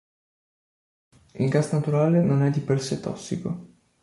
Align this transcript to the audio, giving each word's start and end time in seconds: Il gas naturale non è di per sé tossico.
Il 1.35 1.47
gas 1.49 1.73
naturale 1.73 2.23
non 2.23 2.41
è 2.41 2.49
di 2.49 2.59
per 2.61 2.81
sé 2.81 2.99
tossico. 2.99 3.67